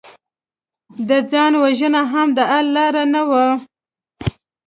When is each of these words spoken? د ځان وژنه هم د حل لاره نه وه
د 1.07 1.11
ځان 1.31 1.53
وژنه 1.63 2.01
هم 2.11 2.27
د 2.37 2.39
حل 2.51 2.67
لاره 2.75 3.03
نه 3.13 3.21
وه 3.29 3.45